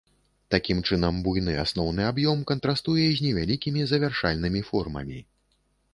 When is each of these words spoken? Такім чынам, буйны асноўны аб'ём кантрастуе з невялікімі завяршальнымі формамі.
Такім 0.53 0.79
чынам, 0.87 1.19
буйны 1.27 1.53
асноўны 1.65 2.01
аб'ём 2.13 2.41
кантрастуе 2.53 3.05
з 3.19 3.27
невялікімі 3.27 3.81
завяршальнымі 3.93 4.61
формамі. 4.71 5.19